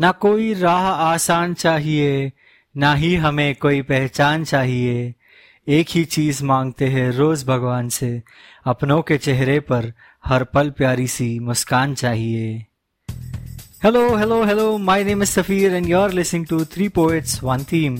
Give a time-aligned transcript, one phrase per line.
[0.00, 2.32] ना कोई राह आसान चाहिए,
[2.74, 5.14] ना ही हमें कोई पहचान चाहिए।
[5.68, 8.22] एक ही चीज़ मांगते हैं रोज भगवान से,
[8.66, 9.92] अपनों के चेहरे पर
[10.24, 12.66] हर पल प्यारी सी मुस्कान चाहिए।
[13.84, 17.64] Hello hello hello my name is Safeer and you are listening to three poets one
[17.72, 17.98] theme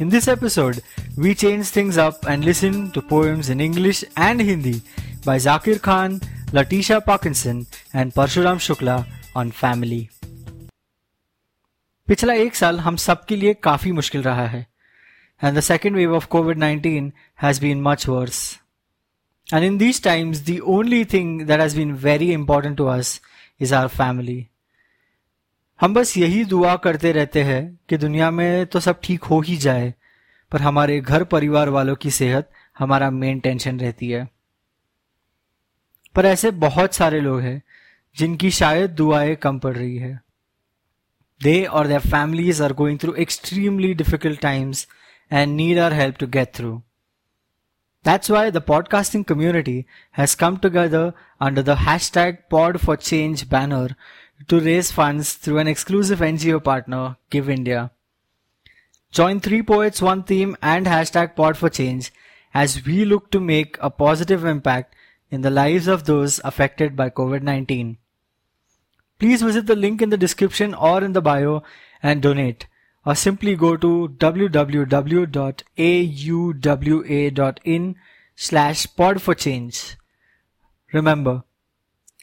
[0.00, 0.76] in this episode
[1.18, 4.80] we change things up and listen to poems in English and Hindi
[5.26, 6.20] by Zakir Khan
[6.54, 9.04] Latisha Parkinson and Parshuram Shukla
[9.36, 10.08] on family
[12.08, 14.66] पिछला एक साल हम सबके लिए काफ़ी मुश्किल रहा है।
[15.42, 17.10] And the second wave of covid 19
[17.42, 18.58] has been much worse
[19.54, 23.20] and in these times the only thing that has been very important to us
[23.60, 24.46] is our family
[25.80, 29.56] हम बस यही दुआ करते रहते हैं कि दुनिया में तो सब ठीक हो ही
[29.56, 29.94] जाए,
[30.52, 34.28] पर हमारे घर परिवार वालों की सेहत हमारा मेन टेंशन रहती है।
[36.14, 37.62] पर ऐसे बहुत सारे लोग हैं
[38.16, 40.20] जिनकी शायद दुआएँ कम पड़ रही है।
[41.40, 44.86] They or their families are going through extremely difficult times
[45.30, 46.82] and need our help to get through.
[48.02, 53.96] That's why the podcasting community has come together under the hashtag Pod for Change banner
[54.48, 57.90] to raise funds through an exclusive NGO partner, Give India.
[59.10, 62.12] Join Three Poets One Theme and hashtag Pod for Change
[62.52, 64.94] as we look to make a positive impact
[65.30, 67.96] in the lives of those affected by COVID 19.
[69.24, 71.62] Please visit the link in the description or in the bio
[72.02, 72.66] and donate
[73.06, 74.76] or simply go to www.auwa.in
[78.36, 79.96] slash pod for change.
[80.92, 81.42] Remember,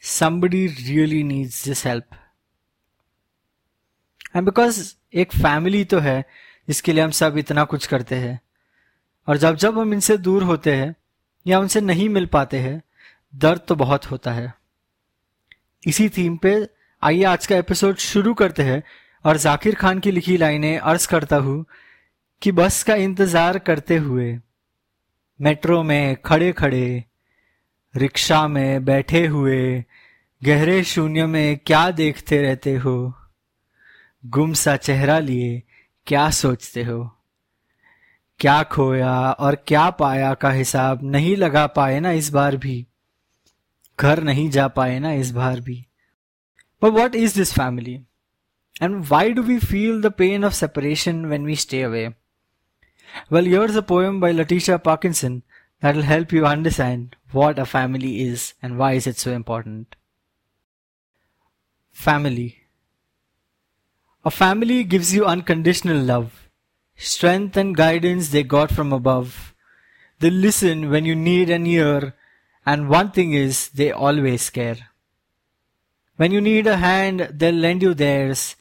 [0.00, 2.04] somebody really needs this help.
[4.36, 4.78] And because
[5.14, 6.24] एक family तो है
[6.68, 8.40] जिसके लिए हम सब इतना कुछ करते हैं
[9.28, 10.94] और जब जब हम इनसे दूर होते हैं
[11.46, 12.82] या उनसे नहीं मिल पाते हैं
[13.34, 14.52] दर्द तो बहुत होता है
[15.86, 16.54] इसी थीम पे
[17.04, 18.82] आइए आज का एपिसोड शुरू करते हैं
[19.24, 21.64] और जाकिर खान की लिखी लाइनें अर्ज़ करता हूँ
[22.42, 24.38] कि बस का इंतज़ार करते हुए
[25.40, 27.04] मेट्रो में खड़े खड़े,
[27.96, 29.84] रिक्शा में बैठे हुए,
[30.44, 33.14] गहरे शून्य में क्या देखते रहते हो?
[34.26, 35.62] गुम सा चेहरा लिए
[36.06, 37.16] क्या सोचते हो?
[38.38, 42.86] क्या खोया और क्या पाया का हिसाब नहीं लगा पाए ना इस बार भी?
[44.00, 45.86] घर नहीं जा पाए ना इस बार भी?
[46.82, 48.06] But what is this family?
[48.80, 52.16] And why do we feel the pain of separation when we stay away?
[53.30, 55.44] Well, here's a poem by Letitia Parkinson
[55.80, 59.94] that'll help you understand what a family is and why is it so important.
[61.92, 62.64] Family.
[64.24, 66.48] A family gives you unconditional love,
[66.96, 69.54] strength and guidance they got from above.
[70.18, 72.16] They listen when you need an ear,
[72.66, 74.88] and one thing is they always care.
[76.16, 78.56] When you need a hand, they'll lend you theirs.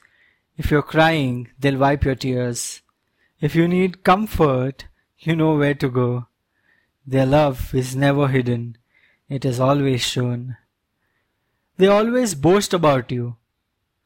[0.58, 2.82] If you're crying, they'll wipe your tears.
[3.40, 4.86] If you need comfort,
[5.20, 6.28] you know where to go.
[7.06, 8.78] Their love is never hidden.
[9.28, 10.58] It is always shown.
[11.78, 13.38] They always boast about you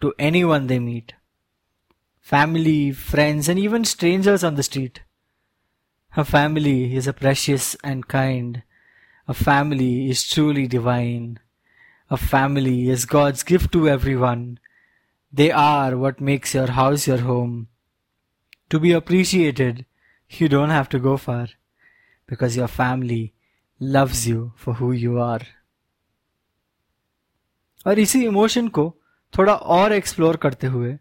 [0.01, 1.13] to anyone they meet.
[2.21, 5.01] Family, friends, and even strangers on the street.
[6.17, 8.63] A family is a precious and kind.
[9.27, 11.39] A family is truly divine.
[12.11, 14.59] A family is God's gift to everyone.
[15.33, 17.67] They are what makes your house your home.
[18.69, 19.85] To be appreciated,
[20.31, 21.47] you don't have to go far
[22.29, 23.33] because your family
[23.81, 25.41] loves you for who you are.
[27.87, 28.83] और इसी emotion को
[29.37, 30.97] थोड़ा और explore करते हुए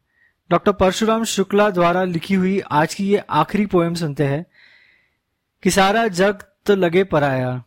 [0.51, 4.45] doctor Parshuram Shukla द्वारा लिखी हुई आज की ये आखिरी पोएम सुनते हैं
[5.63, 7.63] कि सारा जग तो लगे पराया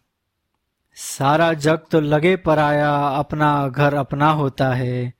[0.99, 5.13] सारा जग तो लगे पर आया अपना घर अपना होता है।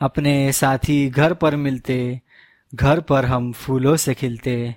[0.00, 2.20] अपने साथी घर पर मिलते,
[2.74, 4.76] घर पर हम फूलों से खिलते।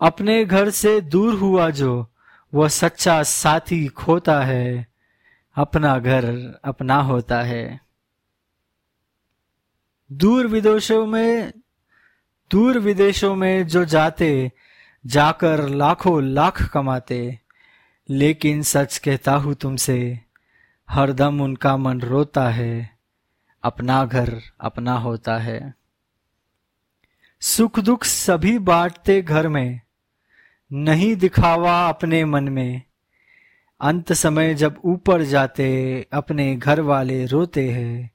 [0.00, 2.10] अपने घर से दूर हुआ जो
[2.54, 4.86] वो सच्चा साथी खोता है,
[5.56, 7.80] अपना घर अपना होता है।
[10.12, 11.52] दूर विदेशों में,
[12.50, 14.52] दूर विदेशों में जो जाते,
[15.06, 17.38] जाकर लाखों लाख कमाते।
[18.10, 20.20] लेकिन सच कहता हूँ तुमसे
[20.90, 22.98] हरदम उनका मन रोता है,
[23.62, 25.74] अपना घर अपना होता है।
[27.40, 29.80] सुख दुख सभी बांटते घर में,
[30.72, 32.82] नहीं दिखावा अपने मन में।
[33.80, 38.10] अंत समय जब ऊपर जाते, अपने घर वाले रोते हैं,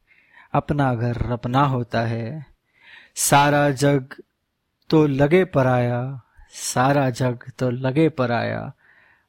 [0.54, 2.46] अपना घर अपना होता है।
[3.16, 4.14] सारा जग
[4.90, 8.74] तो लगे पराया सारा जग तो लगे पराया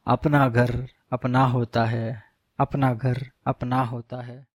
[0.06, 2.22] अपना घर अपना होता है,
[2.58, 4.46] अपना घर अपना होता है।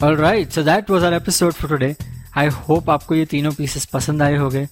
[0.00, 1.94] All right so that was our episode for today
[2.36, 4.66] I hope आपको ये तीनों पीसेस पसंद आए होंगे।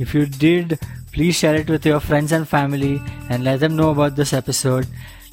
[0.00, 0.76] If you did
[1.12, 2.94] please share it with your friends and family
[3.30, 4.86] and let them know about this episode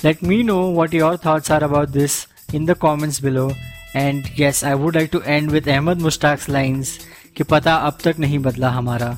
[0.04, 3.50] let me know what your thoughts are about this in the comments below
[3.96, 7.00] and yes I would like to end with Ahmad Mushtaq lines
[7.38, 9.18] कि पता अब तक नहीं बदला हमारा।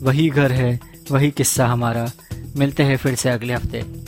[0.00, 0.78] वही घर है,
[1.10, 2.10] वही किस्सा हमारा।
[2.56, 4.05] मिलते हैं फिर से अगले हफ़्ते।